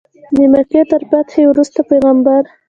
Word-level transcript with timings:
د 0.35 0.37
مکې 0.53 0.81
تر 0.91 1.01
فتحې 1.09 1.43
وروسته 1.47 1.79
پیغمبر. 1.91 2.41